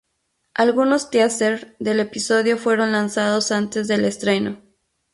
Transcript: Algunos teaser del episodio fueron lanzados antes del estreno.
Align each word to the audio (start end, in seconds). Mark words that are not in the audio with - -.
Algunos 0.55 1.11
teaser 1.11 1.75
del 1.77 1.99
episodio 1.99 2.57
fueron 2.57 2.91
lanzados 2.91 3.51
antes 3.51 3.87
del 3.87 4.03
estreno. 4.05 4.59